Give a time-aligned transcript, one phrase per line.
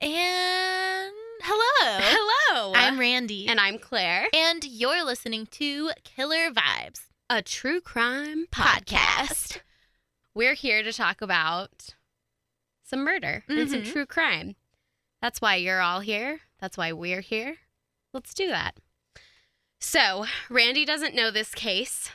[0.00, 1.12] And
[1.42, 2.00] hello.
[2.02, 2.72] Hello.
[2.74, 3.46] I'm Randy.
[3.48, 4.26] and I'm Claire.
[4.34, 9.58] and you're listening to Killer Vibes A true crime podcast.
[10.34, 11.90] We're here to talk about
[12.82, 13.92] some murder and some Mhm.
[13.92, 14.56] true crime.
[15.20, 16.40] That's why you're all here.
[16.58, 17.58] That's why we're here.
[18.14, 18.76] Let's do that.
[19.80, 22.10] So, Randy doesn't know this case.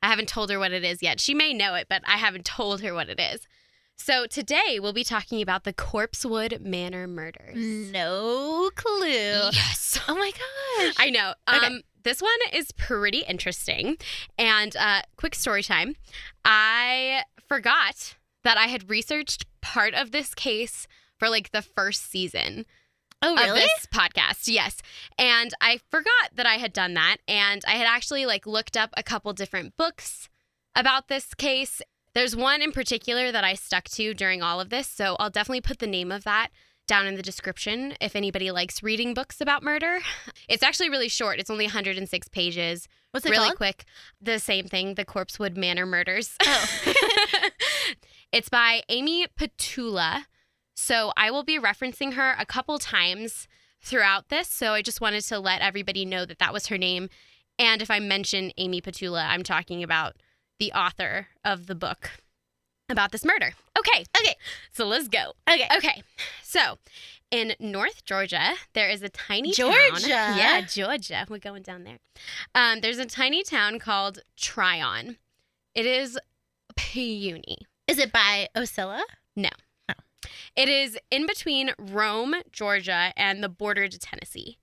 [0.00, 1.20] I haven't told her what it is yet.
[1.20, 3.48] She may know it, but I haven't told her what it is.
[3.98, 7.90] So, today we'll be talking about the Corpsewood Manor murders.
[7.90, 9.50] No clue.
[9.52, 9.98] Yes.
[10.08, 10.94] Oh my gosh.
[10.98, 11.34] I know.
[11.52, 11.66] Okay.
[11.66, 13.96] Um, this one is pretty interesting.
[14.38, 15.96] And uh, quick story time.
[16.44, 20.86] I forgot that I had researched part of this case
[21.18, 22.64] for like the first season
[23.22, 23.60] oh of really?
[23.60, 24.46] this podcast.
[24.46, 24.82] Yes.
[25.18, 27.16] And I forgot that I had done that.
[27.26, 30.28] And I had actually like looked up a couple different books
[30.76, 31.82] about this case.
[32.16, 34.88] There's one in particular that I stuck to during all of this.
[34.88, 36.48] So I'll definitely put the name of that
[36.88, 39.98] down in the description if anybody likes reading books about murder.
[40.48, 41.38] It's actually really short.
[41.38, 42.88] It's only 106 pages.
[43.10, 43.58] What's it really called?
[43.58, 43.84] quick.
[44.18, 46.36] The same thing, the Corpsewood Manor Murders.
[46.42, 46.66] Oh.
[48.32, 50.24] it's by Amy Petulla.
[50.74, 53.46] So I will be referencing her a couple times
[53.82, 54.48] throughout this.
[54.48, 57.10] So I just wanted to let everybody know that that was her name.
[57.58, 60.16] And if I mention Amy Petulla, I'm talking about
[60.58, 62.10] the author of the book
[62.88, 63.52] about this murder.
[63.78, 64.04] Okay.
[64.20, 64.34] Okay.
[64.72, 65.32] So let's go.
[65.50, 65.68] Okay.
[65.76, 66.02] Okay.
[66.42, 66.78] So
[67.30, 69.72] in North Georgia, there is a tiny town.
[69.72, 70.08] Georgia?
[70.08, 71.26] Yeah, Georgia.
[71.28, 71.98] We're going down there.
[72.54, 75.16] Um, there's a tiny town called Trion.
[75.74, 76.18] It is
[76.76, 77.58] puny.
[77.88, 79.00] Is it by Ocilla?
[80.56, 84.58] It is in between Rome, Georgia, and the border to Tennessee.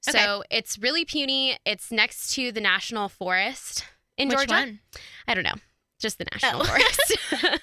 [0.00, 0.56] So Okay.
[0.58, 1.58] it's really puny.
[1.66, 3.84] It's next to the National Forest
[4.16, 4.52] in Which Georgia.
[4.52, 4.80] one?
[5.26, 5.54] I don't know.
[6.00, 6.64] Just the National Oh.
[6.64, 7.18] Forest.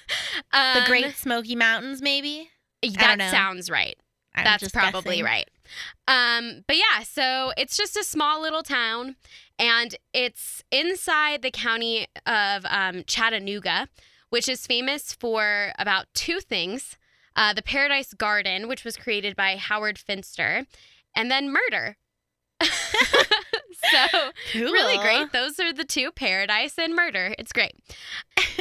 [0.52, 2.50] The Um, Great Smoky Mountains, maybe?
[2.98, 3.96] That sounds right.
[4.34, 5.24] I'm That's probably guessing.
[5.24, 5.48] right.
[6.08, 9.16] Um, but yeah, so it's just a small little town,
[9.58, 13.88] and it's inside the county of um, Chattanooga,
[14.30, 16.96] which is famous for about two things:
[17.36, 20.64] uh, the Paradise Garden, which was created by Howard Finster,
[21.14, 21.96] and then murder.
[23.90, 25.32] so really great.
[25.32, 27.34] Those are the two paradise and murder.
[27.38, 27.72] It's great.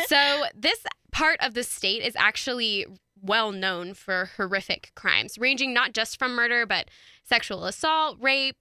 [0.07, 2.85] so, this part of the state is actually
[3.21, 6.89] well known for horrific crimes, ranging not just from murder, but
[7.23, 8.55] sexual assault, rape,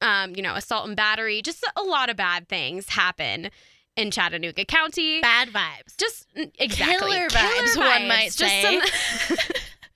[0.00, 1.42] um, you know, assault and battery.
[1.42, 3.50] Just a lot of bad things happen
[3.96, 5.20] in Chattanooga County.
[5.20, 5.96] Bad vibes.
[5.98, 8.80] Just exactly Killer vibes, one might Just say.
[8.80, 9.36] some-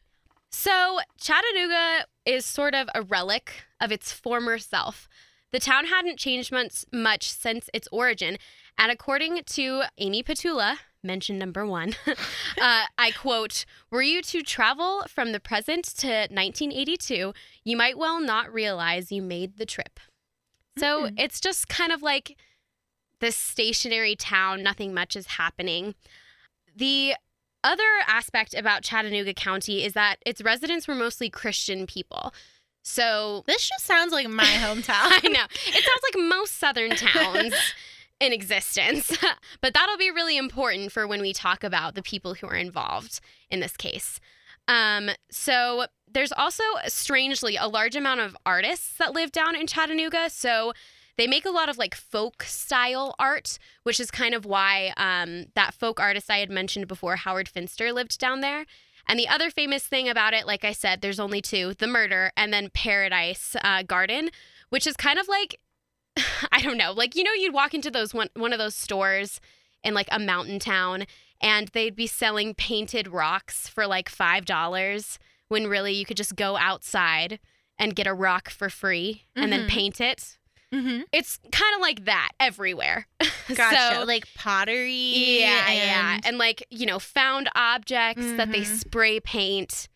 [0.50, 5.08] so Chattanooga is sort of a relic of its former self.
[5.56, 8.36] The town hadn't changed much, much since its origin,
[8.76, 15.04] and according to Amy Petulla, mention number one, uh, I quote: "Were you to travel
[15.08, 17.32] from the present to 1982,
[17.64, 19.98] you might well not realize you made the trip."
[20.76, 21.14] So Mm.
[21.18, 22.36] it's just kind of like
[23.20, 25.94] this stationary town, nothing much is happening.
[26.76, 27.14] The
[27.64, 32.34] other aspect about Chattanooga County is that its residents were mostly Christian people.
[32.86, 34.84] So This just sounds like my hometown.
[34.88, 35.44] I know.
[35.66, 37.54] It sounds like most southern towns
[38.20, 39.14] in existence.
[39.60, 43.20] but that'll be really important for when we talk about the people who are involved
[43.50, 44.20] in this case.
[44.68, 50.30] Um, so there's also strangely a large amount of artists that live down in Chattanooga.
[50.30, 50.72] So
[51.16, 55.46] they make a lot of like folk style art, which is kind of why um,
[55.56, 58.64] that folk artist I had mentioned before, Howard Finster, lived down there.
[59.08, 62.32] And the other famous thing about it, like I said, there's only two the murder
[62.36, 64.30] and then Paradise uh, Garden,
[64.70, 65.60] which is kind of like,
[66.52, 69.40] I don't know, like, you know, you'd walk into those one, one of those stores
[69.84, 71.04] in like a mountain town
[71.40, 75.18] and they'd be selling painted rocks for like $5
[75.48, 77.38] when really you could just go outside
[77.78, 79.68] and get a rock for free and then Mhm.
[79.68, 80.38] paint it.
[80.74, 81.02] Mm-hmm.
[81.12, 83.06] It's kind of like that everywhere.
[83.54, 83.94] Gotcha.
[84.00, 85.38] So- like pottery.
[85.40, 86.14] yeah, yeah.
[86.16, 88.78] and- And like, you know, found objects that they Mhm.
[88.80, 89.88] spray paint,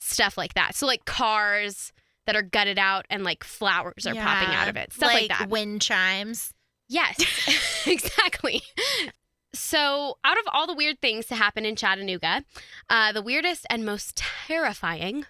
[0.00, 0.74] stuff like that.
[0.74, 1.92] So like cars
[2.26, 4.92] that are gutted out and like flowers are popping out of it.
[4.92, 5.48] Stuff like, that.
[5.48, 6.52] wind chimes.
[6.88, 7.16] Yes,
[7.86, 8.62] exactly.
[9.54, 12.44] So, out of all the weird things to happen in Chattanooga,
[12.90, 15.24] uh, the weirdest and most terrifying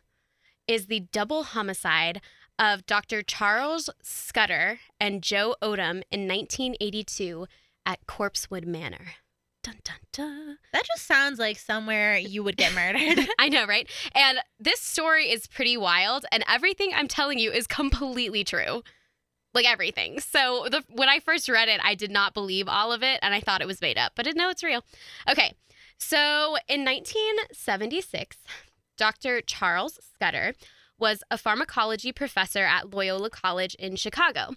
[0.67, 2.21] is the double homicide
[2.59, 3.23] of Dr.
[3.23, 7.47] Charles Scudder and Joe Odom in 1982
[7.87, 9.15] at Corpsewood Manor.
[9.63, 10.59] Dun, dun, dun.
[10.73, 13.29] That just sounds like somewhere you would get murdered.
[13.39, 13.89] I know, right?
[14.15, 18.83] And this story is pretty wild, and everything I'm telling you is completely true.
[19.55, 20.21] Like everything.
[20.21, 23.35] So the, when I first read it, I did not believe all of it, and
[23.35, 24.85] I thought it was made up, but no, it's real.
[25.29, 25.55] Okay,
[25.99, 28.37] so in 1976,
[28.97, 29.41] Dr.
[29.41, 30.55] Charles Scudder
[30.99, 34.55] was a pharmacology professor at Loyola College in Chicago.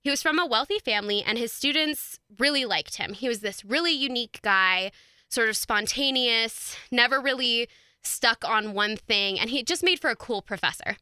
[0.00, 3.14] He was from a wealthy family, and his students really liked him.
[3.14, 4.90] He was this really unique guy,
[5.28, 7.68] sort of spontaneous, never really
[8.02, 10.96] stuck on one thing, and he just made for a cool professor.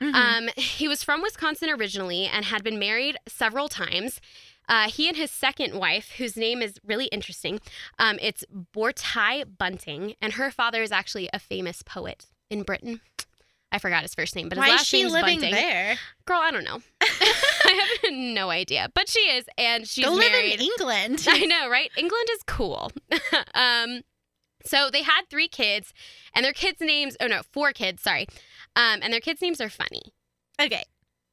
[0.00, 0.14] Mhm.
[0.14, 4.20] Um, he was from Wisconsin originally and had been married several times.
[4.68, 7.60] Uh, he and his second wife, whose name is really interesting,
[7.98, 13.00] um, it's Bortai Bunting, and her father is actually a famous poet in Britain.
[13.74, 15.52] I forgot his first name, but his Why last is she name's living Bunting.
[15.52, 15.96] there?
[16.26, 16.78] Girl, I don't know.
[17.00, 21.24] I have no idea, but she is, and she's Go live in England.
[21.28, 21.90] I know, right?
[21.96, 22.92] England is cool.
[23.54, 24.02] um,
[24.64, 25.92] so they had three kids,
[26.36, 28.28] and their kids' names, oh no, four kids, sorry.
[28.76, 30.14] Um, and their kids' names are funny.
[30.60, 30.84] okay.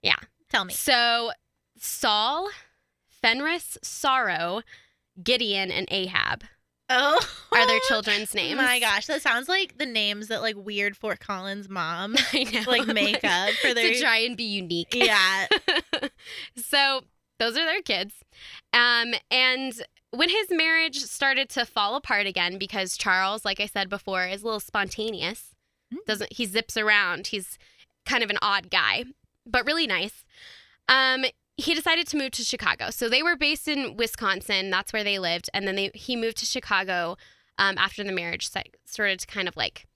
[0.01, 0.15] Yeah.
[0.49, 0.73] Tell me.
[0.73, 1.29] So
[1.77, 2.49] Saul,
[3.07, 4.63] Fenris, Sorrow,
[5.23, 6.43] Gideon, and Ahab
[6.91, 7.19] Oh.
[7.51, 8.57] are their children's names.
[8.57, 12.15] My gosh, that sounds like the names that like weird Fort Collins mom
[12.67, 14.93] like make up for their to try and be unique.
[14.93, 15.47] Yeah.
[16.55, 17.01] so
[17.39, 18.15] those are their kids.
[18.73, 19.73] Um, and
[20.11, 24.41] when his marriage started to fall apart again, because Charles, like I said before, is
[24.41, 25.55] a little spontaneous.
[25.93, 26.05] Mm.
[26.05, 27.27] Doesn't he zips around?
[27.27, 27.57] He's
[28.05, 29.05] kind of an odd guy,
[29.45, 30.23] but really nice.
[30.89, 31.25] Um,
[31.61, 32.89] he decided to move to Chicago.
[32.89, 34.69] So they were based in Wisconsin.
[34.69, 37.17] That's where they lived, and then they he moved to Chicago
[37.57, 38.49] um, after the marriage
[38.85, 39.87] started to kind of like,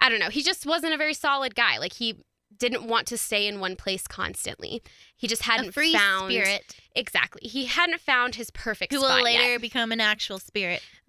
[0.00, 0.30] I don't know.
[0.30, 1.78] He just wasn't a very solid guy.
[1.78, 2.16] Like he
[2.58, 4.82] didn't want to stay in one place constantly.
[5.16, 7.48] He just hadn't found spirit exactly.
[7.48, 9.60] He hadn't found his perfect who will later yet.
[9.60, 10.82] become an actual spirit.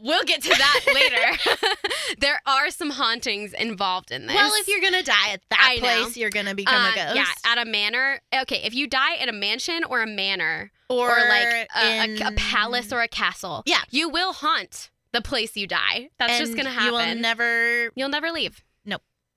[0.00, 1.66] we'll get to that later.
[2.20, 4.34] there are some hauntings involved in this.
[4.34, 6.02] Well, if you're gonna die at that I know.
[6.04, 7.16] place, you're gonna become Uh, a ghost.
[7.16, 8.20] yeah, at a manor.
[8.42, 12.28] Okay, if you die at a mansion or a manor or, or, like a, a-
[12.28, 13.82] a palace or a castle, Yeah.
[13.90, 16.10] you will haunt the place you die.
[16.18, 16.86] That's just gonna happen.
[16.86, 17.90] You will never.
[17.94, 18.62] You'll never leave.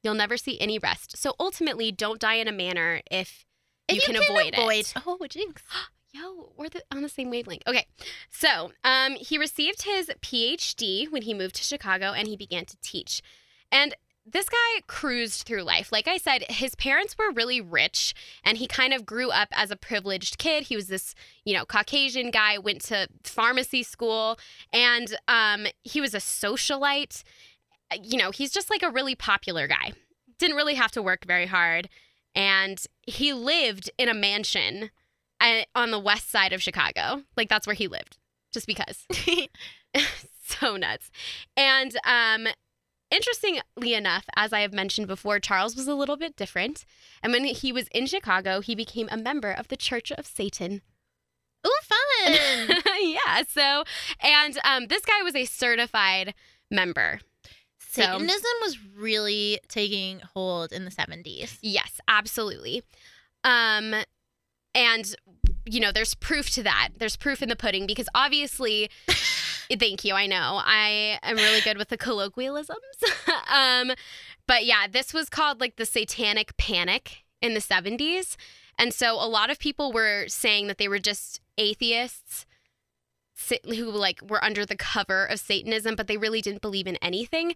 [0.04, 1.18] You'll never see any rest.
[1.18, 3.46] So ultimately, don't die in a manner if
[3.88, 4.94] If you can avoid it.
[5.06, 5.64] Oh, jinx!
[6.14, 7.64] Yo, we're the, on the same wavelength.
[7.66, 7.88] Okay,
[8.30, 12.78] so um, he received his PhD when he moved to Chicago and he began to
[12.82, 13.24] teach.
[13.72, 13.96] And
[14.26, 15.92] this guy cruised through life.
[15.92, 18.14] Like I said, his parents were really rich
[18.44, 20.66] and he kind of grew up as a privileged kid.
[20.66, 21.14] He was this,
[21.44, 24.40] you know, Caucasian guy, went to pharmacy school,
[24.72, 27.24] and um, he was a socialite.
[27.94, 29.94] Uh, You know, he's just like a really popular guy.
[30.40, 31.90] Didn't really have to work very hard.
[32.36, 34.90] And he lived in a mansion
[35.40, 37.24] uh, on the west side of Chicago.
[37.38, 38.18] Like that's where he lived,
[38.52, 39.06] just because.
[40.44, 41.12] so nuts.
[41.56, 42.48] And um,
[43.12, 46.86] interestingly enough, as I have mentioned before, Charles was a little bit different.
[47.22, 50.82] And when he was in Chicago, he became a member of the Church of Satan.
[51.66, 52.34] Ooh, fun!
[53.02, 53.44] yeah.
[53.48, 53.84] So,
[54.20, 56.34] and um, this guy was a certified
[56.70, 57.22] member.
[57.94, 61.60] So- Satanism was really taking hold in the 70s.
[61.62, 62.82] Yes, absolutely.
[63.44, 63.94] Um,
[64.74, 65.16] and
[65.66, 66.90] you know, there's proof to that.
[66.98, 68.90] There's proof in the pudding because obviously,
[69.80, 70.14] thank you.
[70.14, 72.80] I know I am really good with the colloquialisms.
[73.54, 73.92] um,
[74.48, 78.36] but yeah, this was called like the Satanic Panic in the 70s,
[78.78, 82.46] and so a lot of people were saying that they were just atheists
[83.66, 87.54] who like were under the cover of Satanism, but they really didn't believe in anything.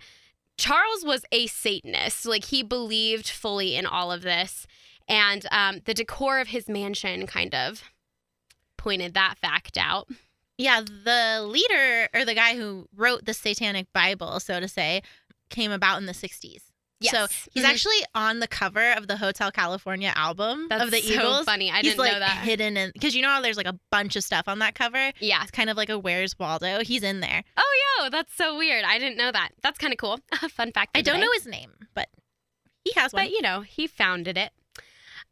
[0.58, 2.26] Charles was a Satanist.
[2.26, 4.68] Like he believed fully in all of this.
[5.08, 7.84] And um, the decor of his mansion kind of
[8.78, 10.10] pointed that fact out.
[10.58, 15.04] Yeah, the leader or the guy who wrote the Satanic Bible, so to say,
[15.50, 16.67] came about in the 60s.
[17.04, 17.68] So he's Mhm.
[17.70, 21.46] actually on the cover of the Hotel California album That's of the so Eagles.
[21.46, 21.70] funny.
[21.70, 22.44] I he's didn't like know that.
[22.44, 25.12] hidden in because you know how there's like a bunch of stuff on that cover.
[25.20, 25.42] Yeah.
[25.44, 26.84] It's kind of like a Where's Waldo.
[26.84, 27.44] He's in there.
[27.56, 28.84] Oh, yo, that's so weird.
[28.84, 29.50] I didn't know that.
[29.62, 30.20] That's kind of cool.
[30.50, 30.92] Fun fact.
[30.98, 31.26] I don't today.
[31.26, 32.10] know his name, but
[32.84, 33.26] he has one.
[33.26, 34.52] but you know he founded it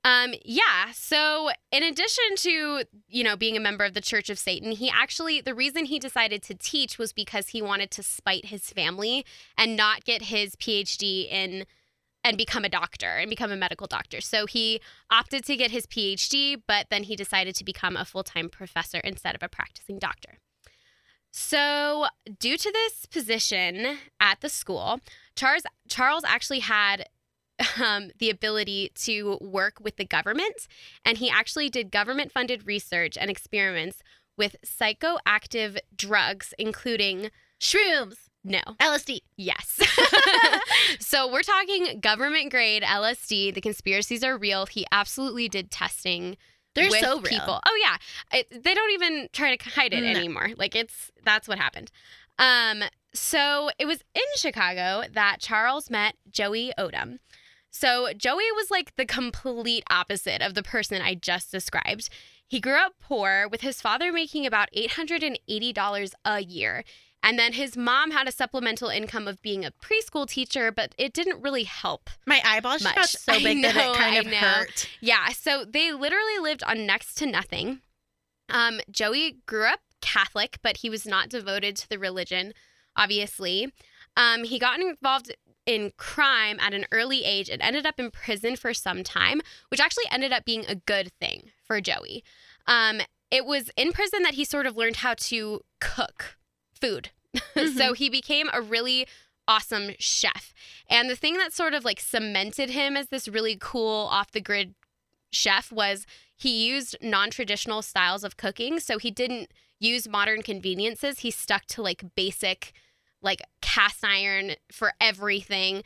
[0.06, 4.40] um yeah so in addition to you know being a member of the church of
[4.40, 8.46] satan he actually the reason he decided to teach was because he wanted to spite
[8.46, 9.26] his family
[9.58, 11.66] and not get his phd in
[12.26, 14.20] and become a doctor and become a medical doctor.
[14.20, 14.82] So he
[15.12, 19.36] opted to get his phd but then he decided to become a full-time professor instead
[19.36, 20.40] of a practicing doctor.
[21.30, 22.08] So
[22.40, 25.00] due to this position at the school
[25.36, 27.06] charles charles actually had
[27.82, 30.68] um, the ability to work with the government.
[31.04, 34.02] And he actually did government funded research and experiments
[34.38, 39.20] with psychoactive drugs, including, Shrooms, no, LSD.
[39.38, 39.80] yes.
[41.00, 43.54] so we're talking government grade LSD.
[43.54, 44.66] The conspiracies are real.
[44.66, 46.38] He absolutely did testing
[46.76, 47.24] They're with so real.
[47.24, 47.60] people.
[47.66, 47.98] Oh yeah,
[48.40, 50.10] it, they don't even try to hide it No.
[50.10, 50.50] anymore.
[50.58, 51.90] Like it's that's what happened.
[52.38, 52.84] Um,
[53.14, 57.20] so it was in Chicago that Charles met Joey Odom.
[57.76, 62.08] So Joey was like the complete opposite of the person I just described.
[62.48, 66.86] He grew up poor, with his father making about $880 a year.
[67.22, 71.12] And then his mom had a supplemental income of being a preschool teacher, but it
[71.12, 72.10] didn't really help.
[72.26, 74.38] My eyeballs just got so big that know, it kind I of know.
[74.38, 74.90] hurt.
[75.02, 77.82] Yeah, so they literally lived on next to nothing.
[78.48, 82.54] Um, Joey grew up Catholic, but he was not devoted to the religion,
[82.96, 83.74] obviously.
[84.16, 88.56] Um, he got involved in crime at an early age and ended up in prison
[88.56, 92.24] for some time, which actually ended up being a good thing for Joey.
[92.68, 96.38] Um, it was in prison that he sort of learned how to cook
[96.80, 97.10] food.
[97.76, 99.08] so he became a really
[99.48, 100.54] awesome chef.
[100.90, 104.42] And the thing that sort of like cemented him as this really cool off the
[104.42, 104.76] grid
[105.32, 106.06] chef was
[106.36, 111.82] he used non-traditional styles of cooking so he didn't use modern conveniences he stuck to
[111.82, 112.72] like basic
[113.22, 115.84] like cast iron for everything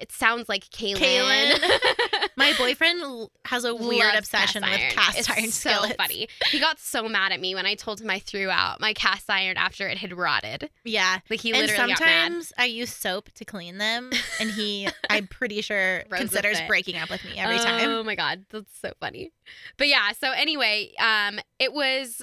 [0.00, 0.94] it sounds like Kaylin.
[0.98, 2.28] Kaylin.
[2.36, 4.92] My boyfriend has a weird Loves obsession cast with iron.
[4.92, 5.94] cast it's iron so skillets.
[5.96, 8.92] funny he got so mad at me when i told him i threw out my
[8.92, 11.18] cast iron after it had rotted Yeah.
[11.28, 14.88] like he and literally got mad sometimes I use soap to clean them, and he,
[15.10, 17.88] I'm pretty sure, considers breaking up with me every time.
[17.88, 19.32] Oh my god, that's so funny.
[19.76, 22.22] But yeah, so anyway, um, it was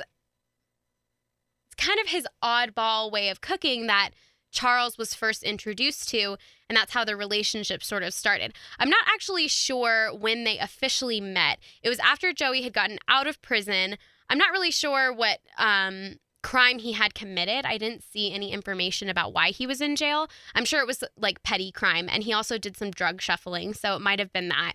[1.67, 4.11] it's kind of his oddball way of cooking that
[4.55, 8.53] Charles was first introduced to, and that's how the relationship sort of started.
[8.79, 11.59] I'm not actually sure when they officially met.
[11.83, 13.97] It was after Joey had gotten out of prison.
[14.29, 17.65] I'm not really sure what um crime he had committed.
[17.65, 20.29] I didn't see any information about why he was in jail.
[20.53, 23.95] I'm sure it was like petty crime, and he also did some drug shuffling, so
[23.95, 24.73] it might have been that.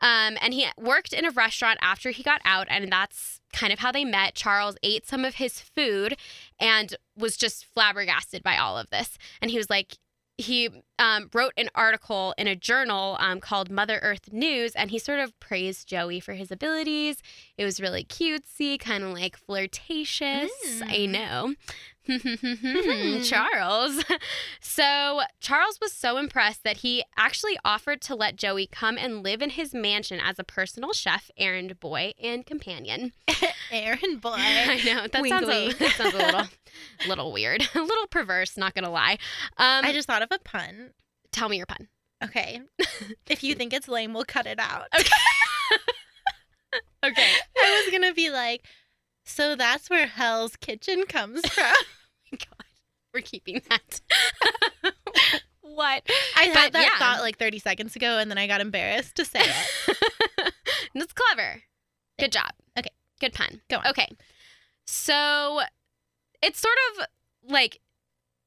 [0.00, 3.78] Um, and he worked in a restaurant after he got out, and that's kind of
[3.78, 4.34] how they met.
[4.34, 6.16] Charles ate some of his food
[6.60, 9.16] and was just flabbergasted by all of this.
[9.40, 9.96] And he was like,
[10.36, 14.98] he um, wrote an article in a journal um, called Mother Earth News, and he
[14.98, 17.22] sort of praised Joey for his abilities.
[17.56, 20.50] It was really cutesy, kind of like flirtatious.
[20.82, 21.08] I Mm.
[21.10, 21.54] know.
[23.24, 24.04] Charles.
[24.60, 29.40] So Charles was so impressed that he actually offered to let Joey come and live
[29.40, 33.12] in his mansion as a personal chef, errand boy, and companion.
[33.70, 34.34] errand boy.
[34.36, 36.46] I know that sounds a, that sounds a little,
[37.08, 38.56] little weird, a little perverse.
[38.56, 39.18] Not gonna lie.
[39.58, 40.90] Um, I just thought of a pun.
[41.30, 41.88] tell me your pun.
[42.22, 42.60] Okay.
[43.28, 44.88] if you think it's lame, we'll cut it out.
[44.98, 45.10] Okay.
[47.04, 47.32] okay.
[47.58, 48.64] I was gonna be like,
[49.24, 51.64] so that's where Hell's Kitchen comes from.
[52.32, 52.66] Oh God,
[53.12, 54.00] we're keeping that.
[55.60, 56.02] what?
[56.36, 56.98] I But had that yeah.
[56.98, 60.52] thought like 30 seconds ago, and then I got embarrassed to say it.
[60.94, 61.62] That's clever.
[62.18, 62.50] Good job.
[62.78, 62.90] Okay.
[63.20, 63.60] Good pun.
[63.68, 63.86] Go on.
[63.88, 64.08] Okay.
[64.86, 65.60] So
[66.42, 67.06] it's sort of
[67.50, 67.80] like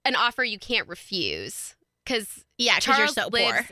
[0.05, 3.31] an offer you can't refuse because Yeah, Charles so poor.
[3.39, 3.71] lives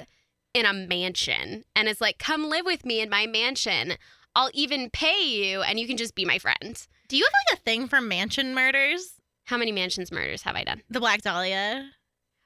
[0.53, 3.93] in a mansion and is like, come live with me in my mansion.
[4.35, 6.85] I'll even pay you and you can just be my friend.
[7.07, 9.13] Do you have like a thing for mansion murders?
[9.45, 10.81] How many mansions murders have I done?
[10.89, 11.91] The Black Dahlia.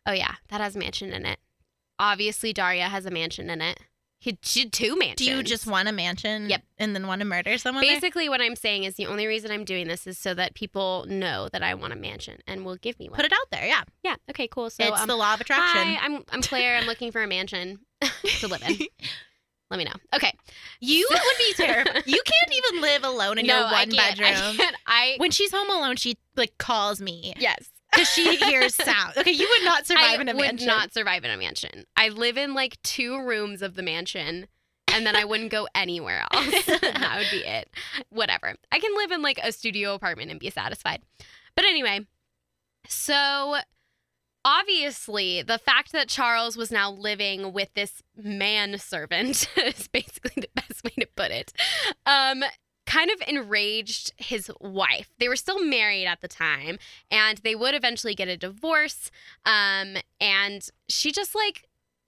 [0.06, 0.36] Oh, yeah.
[0.50, 1.39] That has a mansion in it.
[1.98, 3.80] Obviously, Daria has a mansion in it.
[4.22, 4.42] He had
[4.74, 5.16] two mansions.
[5.16, 6.50] Do you just want a mansion?
[6.50, 6.62] Yep.
[6.78, 7.86] And then want to murder someone?
[7.86, 7.96] there?
[7.96, 11.06] Basically, what I'm saying is the only reason I'm doing this is so that people
[11.08, 13.16] know that I want a mansion and will give me one.
[13.16, 13.66] Put it out there.
[13.66, 13.84] Yeah.
[14.04, 14.16] yeah.
[14.30, 14.50] Okay.
[14.50, 14.70] Cool.
[14.72, 15.96] So it's um, the law of attraction.
[15.96, 16.75] hi, I'm I'm Claire.
[16.75, 18.78] I'm looking for a mansion to live in.
[19.70, 19.94] Let me know.
[20.16, 20.34] Okay.
[20.80, 21.92] You would be terrible.
[22.06, 24.30] You can't even live alone in no, your one bedroom.
[24.30, 24.76] I can't.
[24.88, 27.70] I When she's home alone, she like calls me yes.
[27.92, 29.14] because she hears sound.
[29.18, 30.70] Okay, you would not survive I in a mansion.
[30.70, 31.86] I would not survive in a mansion.
[31.96, 34.48] I live in like two rooms of the mansion.
[34.92, 36.66] And then I wouldn't go anywhere else.
[36.66, 37.70] that would be it.
[38.10, 38.56] Whatever.
[38.72, 41.04] I can live in like a studio apartment and be satisfied.
[41.56, 42.08] But anyway,
[42.88, 43.58] so
[44.46, 50.84] obviously the fact that Charles was now living with this manservant is basically the best
[50.84, 51.53] way to put it.
[52.05, 52.43] Um
[52.86, 55.10] kind of enraged his wife.
[55.19, 56.79] They were still married at the time
[57.12, 59.12] and they would eventually get a divorce.
[59.46, 61.67] Um and she just like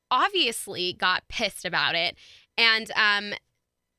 [0.10, 2.18] obviously got pissed about it
[2.58, 3.34] and um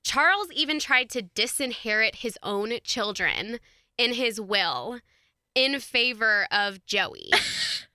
[0.05, 3.61] Charles even tried to disinherit his own children
[3.97, 4.99] in his will
[5.55, 7.31] in favor of Joey.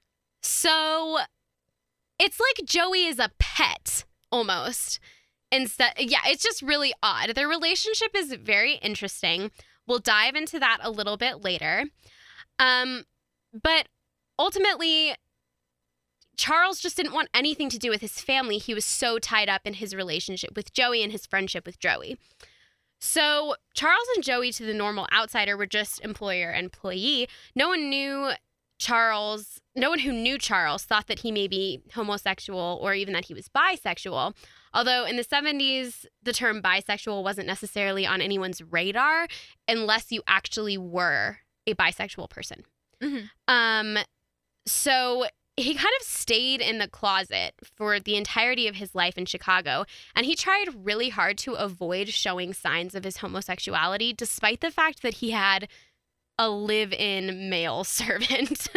[0.47, 1.19] So
[2.17, 4.99] it's like Joey is a pet almost.
[5.51, 7.35] Instead, yeah, it's just really odd.
[7.35, 9.51] Their relationship is very interesting.
[9.85, 11.85] We'll dive into that a little bit later.
[12.59, 13.03] Um,
[13.61, 13.87] but
[14.39, 15.15] ultimately,
[16.37, 18.57] Charles just didn't want anything to do with his family.
[18.57, 22.17] He was so tied up in his relationship with Joey and his friendship with Joey.
[22.99, 27.27] So, Charles and Joey, to the normal outsider, were just employer employee.
[27.53, 28.31] No one knew
[28.79, 33.25] Charles, no one who knew Charles thought that he may be homosexual or even that
[33.25, 34.35] he was bisexual.
[34.73, 39.27] Although in the 70s, the term bisexual wasn't necessarily on anyone's radar
[39.67, 42.63] unless you actually were a bisexual person.
[43.01, 43.29] Mhm.
[43.47, 43.97] Um,
[44.67, 49.25] so he kind of stayed in the closet for the entirety of his life in
[49.25, 54.69] Chicago, and he tried really hard to avoid showing signs of his homosexuality, despite the
[54.69, 55.67] fact that he had
[56.39, 58.67] a live-in male servant.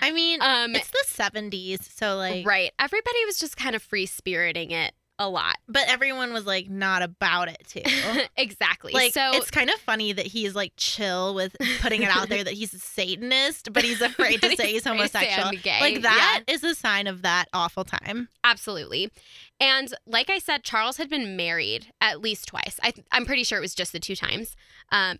[0.00, 2.70] I mean, um, it's the 70s, so like, right.
[2.78, 5.56] Everybody was just kind of free spiriting it a lot.
[5.66, 7.82] but everyone was like not about it too.
[8.36, 8.92] exactly.
[8.92, 12.44] Like, so it's kind of funny that he's like chill with putting it out there
[12.44, 15.46] that he's a Satanist, but he's afraid to say he's afraid to say homosexual.
[15.80, 16.54] Like that Yeah.
[16.54, 18.28] is a sign of that awful time.
[18.44, 19.10] Absolutely.
[19.58, 22.78] And like I said, Charles had been married at least twice.
[22.80, 24.54] I, I'm pretty sure it was just the two times.
[24.92, 25.18] Um,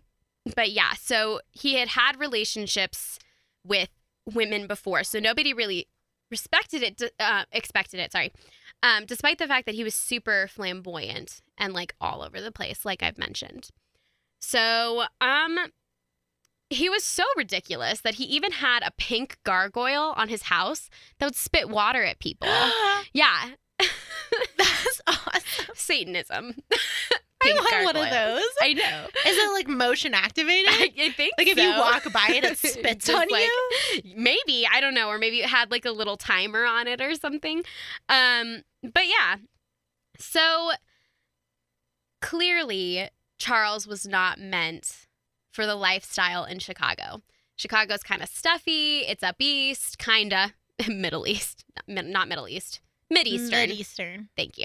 [0.55, 3.19] but yeah, so he had had relationships
[3.65, 3.91] with
[4.27, 5.89] women before, so nobody really
[6.31, 8.13] respected it, uh, expected it.
[8.13, 8.33] Sorry,
[8.83, 12.85] um, despite the fact that he was super flamboyant and like all over the place,
[12.85, 13.69] like I've mentioned.
[14.41, 15.59] So, um,
[16.71, 21.27] he was so ridiculous that he even had a pink gargoyle on his house that
[21.27, 22.49] would spit water at people.
[23.13, 23.51] yeah,
[24.59, 25.75] That's awesome.
[25.75, 26.55] Satanism.
[27.41, 28.43] I want one of those.
[28.61, 29.07] I know.
[29.27, 30.71] Is it like motion activated?
[30.71, 34.03] I, I think like if you walk by it, it spits on like- you.
[34.17, 37.15] Maybe I don't know, or maybe it had like a little timer on it or
[37.15, 37.63] something.
[38.09, 39.37] Um, but yeah.
[40.19, 40.73] So
[42.21, 45.07] clearly, Charles was not meant
[45.53, 47.23] for the lifestyle in Chicago.
[47.57, 49.01] Chicago's kind of stuffy.
[49.01, 50.55] It's up east, kinda
[50.89, 52.81] Middle East, not, not Middle East,
[53.11, 53.59] Mid Eastern.
[53.61, 54.65] Mid Eastern, Thank you.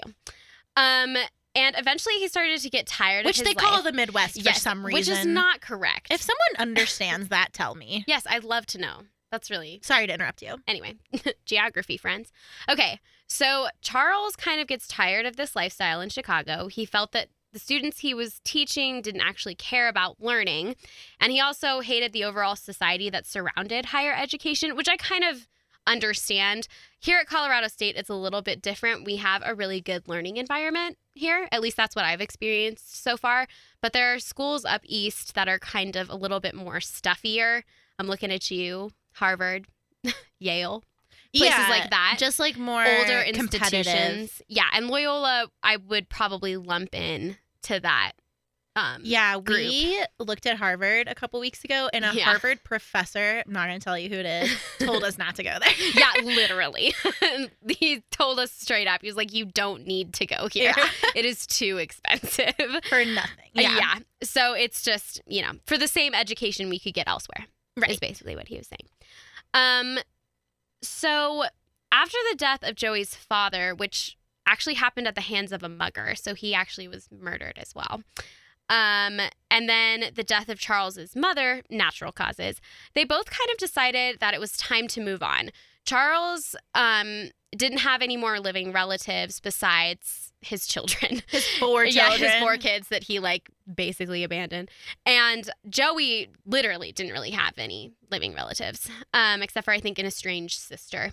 [0.76, 1.16] Um,
[1.54, 3.84] and eventually he started to get tired which of they call life.
[3.84, 4.94] the Midwest yes, for some reason.
[4.94, 6.08] which is not correct.
[6.10, 8.04] If someone understands that, tell me.
[8.08, 9.02] yes, I'd love to know.
[9.30, 10.56] That's really Sorry to interrupt you.
[10.68, 10.94] anyway.
[11.46, 12.30] geography, friends.
[12.70, 16.68] Okay, so Charles kind of gets tired of this lifestyle in Chicago.
[16.68, 20.76] He felt that the students he was teaching didn't actually care about learning,
[21.20, 25.48] and he also hated the overall society that surrounded higher education, which I kind of
[25.86, 26.68] understand.
[26.98, 29.04] Here at Colorado State, it's a little bit different.
[29.04, 31.48] We have a really good learning environment here.
[31.52, 33.46] At least that's what I've experienced so far.
[33.80, 37.62] But there are schools up east that are kind of a little bit more stuffier.
[37.98, 39.66] I'm looking at you, Harvard,
[40.38, 40.82] Yale,
[41.34, 42.16] places yeah, like that.
[42.18, 44.42] Just like more older institutions.
[44.48, 48.12] Yeah, and Loyola, I would probably lump in to that.
[48.76, 49.58] Um, Yeah, group.
[49.60, 52.24] we looked at Harvard a couple weeks ago, and a Yeah.
[52.24, 55.44] Harvard professor, I'm not going to tell you who it is, told us not to
[55.44, 55.72] go there.
[55.94, 56.92] yeah, literally.
[57.68, 59.02] he told us straight up.
[59.02, 60.72] He was like, "You don't need to go here.
[60.76, 60.88] Yeah.
[61.14, 62.54] It is too expensive."
[62.88, 63.50] For nothing.
[63.52, 63.76] Yeah.
[63.76, 63.94] yeah.
[64.22, 67.46] So it's just, you know, for the same education we could get elsewhere.
[67.76, 68.88] right Is basically what he was saying.
[69.54, 69.98] Um
[70.82, 71.44] so
[71.92, 76.14] after the death of Joey's father, which actually happened at the hands of a mugger,
[76.16, 78.02] so he actually was murdered as well.
[78.70, 82.60] Um, and then the death of Charles's mother, natural causes.
[82.94, 85.50] They both kind of decided that it was time to move on.
[85.84, 91.22] Charles um, didn't have any more living relatives besides his children.
[91.28, 94.70] His four Yeah, his four kids that he like basically abandoned.
[95.04, 100.06] And Joey literally didn't really have any living relatives, um, except for I think an
[100.06, 101.12] estranged sister.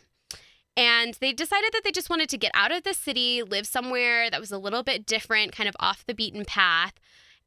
[0.77, 4.29] And they decided that they just wanted to get out of the city, live somewhere
[4.29, 6.93] that was a little bit different, kind of off the beaten path.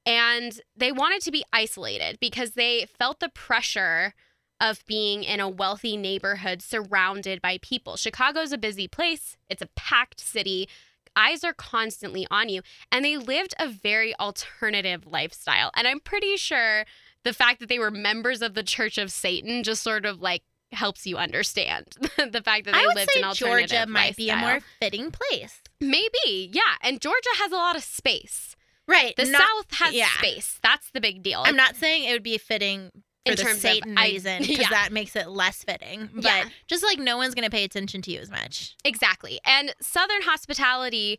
[0.07, 4.15] And they wanted to be isolated because they felt the pressure
[4.61, 7.97] of being in a wealthy neighborhood surrounded by people.
[7.97, 10.69] Chicago's a busy place, it's a packed city.
[11.17, 12.61] Eyes are constantly on you.
[12.91, 15.71] And they lived a very alternative lifestyle.
[15.77, 16.87] And I'm pretty sure
[17.23, 20.43] the fact that they were members of the Church of Satan just sort of like
[20.73, 24.17] helps you understand the fact that they I would lived say an alternative Georgia might
[24.17, 25.61] be a more fitting place.
[25.81, 28.54] maybe yeah and Georgia has a lot of space
[28.87, 29.15] Right.
[29.17, 30.09] the not- South has yeah.
[30.19, 32.91] space that's the big deal I'm not saying it would be fitting
[33.27, 34.69] for In the terms of- Satan I- reason because yeah.
[34.71, 36.11] that makes it less fitting.
[36.15, 36.45] But Yeah.
[36.69, 38.77] just like no one's going to pay attention to you as much.
[38.85, 39.41] Exactly.
[39.47, 41.19] And Southern hospitality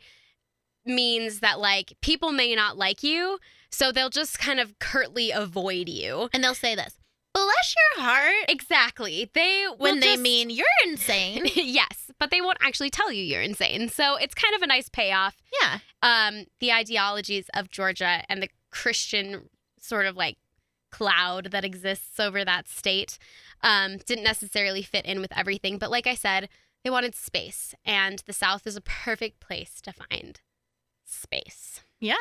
[0.86, 3.40] means that like people may not like you,
[3.72, 6.30] so they'll just kind of curtly avoid you.
[6.32, 7.00] And they'll say this,
[7.34, 9.30] bless your heart, Exactly.
[9.34, 11.48] They when they just- mean you're insane.
[11.56, 13.90] yes, but they won't actually tell you you're insane.
[13.90, 15.36] So it's kind of a nice payoff.
[15.62, 15.80] yeah.
[16.02, 19.50] Um, the ideologies of Georgia and the Christian
[19.80, 20.38] sort of like
[20.92, 23.18] cloud that exists over that state
[23.62, 25.78] um, didn't necessarily fit in with everything.
[25.78, 26.48] But like I said,
[26.84, 30.40] they wanted space, and the South is a perfect place to find
[31.04, 31.82] space.
[32.00, 32.16] Yeah.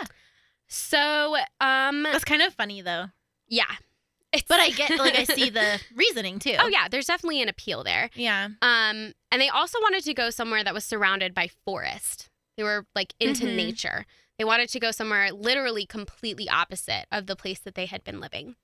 [0.67, 3.07] So, um, That's kind of funny though.
[3.49, 3.77] yeah.
[4.35, 6.57] It's, But I get, like, I see the reasoning too.
[6.59, 8.11] oh yeah, there's definitely an appeal there.
[8.15, 8.45] Yeah.
[8.63, 12.29] Um, and they also wanted to go somewhere that was surrounded by forest.
[12.57, 13.57] They were like into Mhm.
[13.57, 14.07] nature.
[14.39, 18.21] They wanted to go somewhere literally completely opposite of the place that they had been
[18.21, 18.57] living.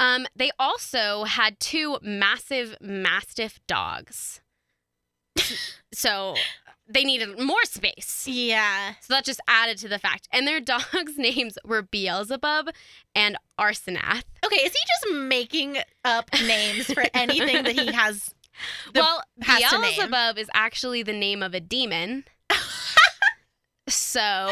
[0.00, 4.40] Um, they also had two massive mastiff dogs.
[5.92, 6.34] so
[6.86, 8.26] they needed more space.
[8.28, 8.94] Yeah.
[9.00, 10.28] So that just added to the fact.
[10.32, 12.68] And their dogs' names were Beelzebub
[13.14, 14.24] and Arsinath.
[14.44, 18.34] Okay, is he just making up names for anything that he has?
[18.94, 19.70] Well, has.
[19.70, 22.24] Beelzebub is actually the name of a demon.
[23.88, 24.48] so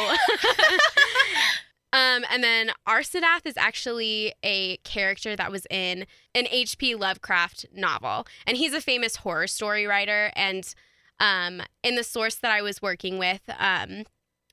[1.93, 6.95] Um, and then Arsadath is actually a character that was in an H.P.
[6.95, 10.33] Lovecraft novel, and he's a famous horror story writer.
[10.35, 10.75] And
[11.23, 14.05] um, in the source that I was working with, um,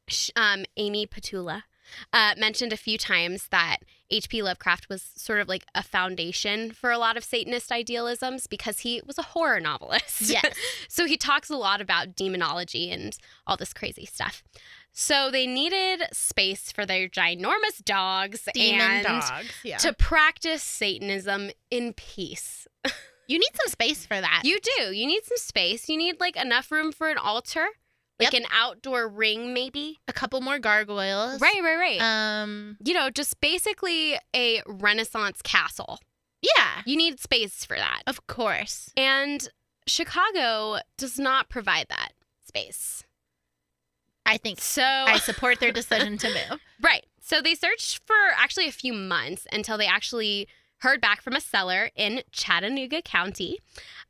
[0.07, 1.63] sh- um, Amy Petulla
[2.13, 3.77] uh, mentioned a few times that
[4.11, 4.43] H.P.
[4.43, 9.01] Lovecraft was sort of like a foundation for a lot of Satanist idealisms because he
[9.05, 10.21] was a horror novelist.
[10.29, 10.55] Yes.
[10.87, 14.43] so he talks a lot about demonology and all this crazy stuff.
[14.91, 19.49] So they needed space for their ginormous dogs Demon and dogs.
[19.63, 19.77] Yeah.
[19.77, 22.67] to practice Satanism in peace.
[23.29, 24.41] you need some space for that.
[24.43, 24.91] You do.
[24.93, 25.87] You need some space.
[25.87, 27.65] You need like enough room for an altar,
[28.19, 28.41] like Yep.
[28.41, 29.99] an outdoor ring, maybe.
[30.09, 31.39] a couple more gargoyles.
[31.39, 32.01] Right, right, right.
[32.01, 32.75] Um.
[32.83, 35.99] you know, just basically a Renaissance castle.
[36.41, 36.81] Yeah.
[36.85, 38.01] You need space for that.
[38.07, 38.91] Of course.
[38.97, 39.47] And
[39.87, 42.11] Chicago does not provide that
[42.45, 43.03] space.
[44.25, 46.59] I think So I support their decision to move.
[46.81, 47.05] Right.
[47.21, 50.47] So they searched for actually a few months until they actually
[50.79, 53.59] heard back from a seller in Chattanooga County.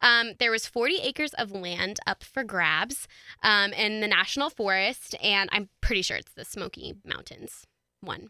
[0.01, 3.07] Um, there was 40 acres of land up for grabs
[3.43, 7.65] um, in the national forest, and I'm pretty sure it's the Smoky Mountains
[8.01, 8.29] one.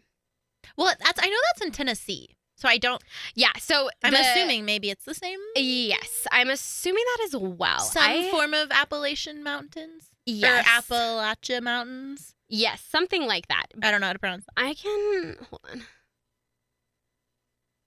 [0.76, 3.02] Well, that's I know that's in Tennessee, so I don't.
[3.34, 3.52] Yeah.
[3.58, 5.38] So I'm the- assuming maybe it's the same.
[5.56, 7.78] Yes, I'm assuming that as well.
[7.80, 12.34] some I- form of Appalachian Mountains yes, or Appalachia Mountains.
[12.48, 13.66] yes, something like that.
[13.82, 14.44] I don't know how to pronounce.
[14.56, 14.64] That.
[14.64, 15.82] I can hold on.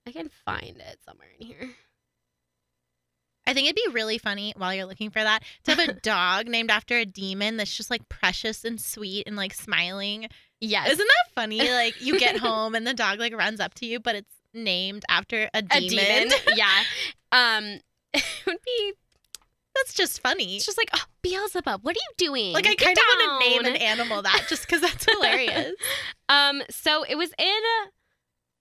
[0.06, 1.70] I can find it somewhere in here.
[3.46, 6.48] I think it'd be really funny while you're looking for that to have a dog
[6.48, 10.28] named after a demon that's just like precious and sweet and like smiling.
[10.60, 10.92] Yes.
[10.92, 11.60] Isn't that funny?
[11.74, 15.04] Like you get home and the dog like runs up to you, but it's named
[15.08, 16.04] after a a demon.
[16.04, 16.30] demon.
[16.56, 16.82] yeah.
[17.32, 17.80] Um,
[18.12, 18.92] it would be.
[19.74, 20.56] That's just funny.
[20.56, 22.52] It's just like, oh, Beelzebub, what are you doing?
[22.52, 25.72] Like I Get kind of want to name an animal that just because that's hilarious.
[26.28, 27.60] Um, so it was in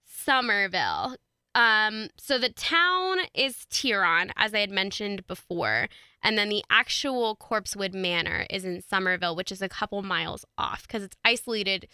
[0.05, 1.15] Summerville.
[1.55, 5.87] Um, so the town is Trion, as I had mentioned before,
[6.23, 10.83] and then the actual Corpsewood Manor is in Summerville, which is a couple miles off
[10.87, 11.87] because it's isolated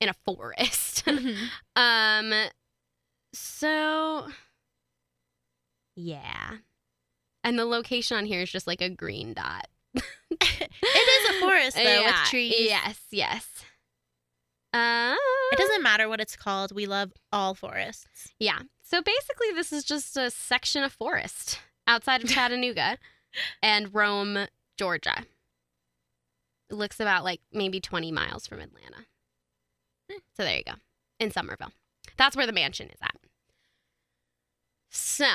[0.00, 1.04] in a forest.
[1.06, 1.48] Mhm.
[1.76, 2.50] um,
[3.32, 4.28] so
[5.96, 6.58] yeah,
[7.44, 9.68] and the location on here is just like a green dot.
[10.30, 12.54] it is a forest though with trees.
[12.58, 13.46] Yes, yes.
[14.78, 15.16] Uh,
[15.52, 16.72] It doesn't matter what it's called.
[16.72, 18.32] We love all forests.
[18.38, 18.60] Yeah.
[18.82, 22.98] So basically, this is just a section of forest outside of Chattanooga
[23.62, 24.46] and Rome,
[24.78, 25.24] Georgia.
[26.70, 29.06] It looks about like maybe 20 miles from Atlanta.
[30.10, 30.18] Hmm.
[30.36, 30.72] So there you go.
[31.18, 31.72] In Summerville.
[32.16, 33.16] That's where the mansion is at.
[34.90, 35.26] So,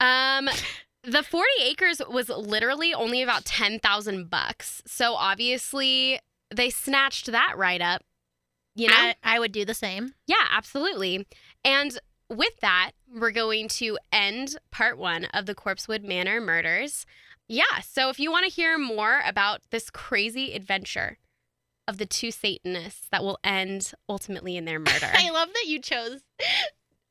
[0.00, 0.48] um,
[1.04, 4.82] the 40 acres was literally only about 10,000 bucks.
[4.86, 6.20] So obviously,
[6.54, 8.02] they snatched that right up.
[8.78, 8.94] You know?
[8.96, 10.14] I, I would do the same.
[10.26, 11.26] Yeah, absolutely.
[11.64, 11.98] And
[12.30, 17.04] with that, we're going to end part one of the Corpsewood Manor murders.
[17.48, 21.18] Yeah, so if you want to hear more about this crazy adventure
[21.88, 25.10] of the two Satanists that will end ultimately in their murder.
[25.12, 26.20] I love that you chose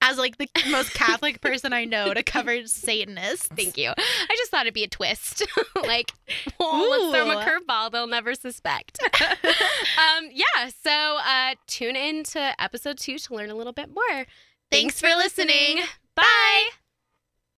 [0.01, 3.47] as like the most Catholic person I know to cover Satanists.
[3.47, 3.89] Thank you.
[3.89, 5.45] I just thought it'd be a twist.
[5.83, 6.11] like,
[6.59, 7.91] oh, let's throw them a curveball.
[7.91, 8.99] They'll never suspect.
[9.21, 14.25] um, yeah, so uh, tune in to episode two to learn a little bit more.
[14.71, 15.81] Thanks for listening.
[16.15, 16.69] Bye.